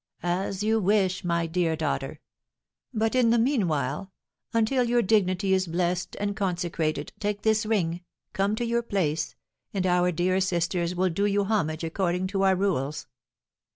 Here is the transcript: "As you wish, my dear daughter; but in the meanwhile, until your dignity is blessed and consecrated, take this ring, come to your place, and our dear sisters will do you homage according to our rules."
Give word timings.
"As 0.23 0.63
you 0.63 0.79
wish, 0.79 1.23
my 1.23 1.45
dear 1.45 1.75
daughter; 1.75 2.19
but 2.91 3.13
in 3.13 3.29
the 3.29 3.37
meanwhile, 3.37 4.11
until 4.51 4.83
your 4.83 5.03
dignity 5.03 5.53
is 5.53 5.67
blessed 5.67 6.17
and 6.19 6.35
consecrated, 6.35 7.13
take 7.19 7.43
this 7.43 7.67
ring, 7.67 8.01
come 8.33 8.55
to 8.55 8.65
your 8.65 8.81
place, 8.81 9.35
and 9.75 9.85
our 9.85 10.11
dear 10.11 10.41
sisters 10.41 10.95
will 10.95 11.11
do 11.11 11.27
you 11.27 11.43
homage 11.43 11.83
according 11.83 12.25
to 12.25 12.41
our 12.41 12.55
rules." 12.55 13.05